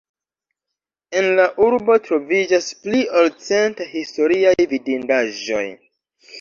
En 1.19 1.27
la 1.39 1.45
urbo 1.65 1.99
troviĝas 2.07 2.71
pli 2.87 3.03
ol 3.21 3.31
cent 3.51 3.87
historiaj 3.93 4.59
vidindaĵoj. 4.75 5.65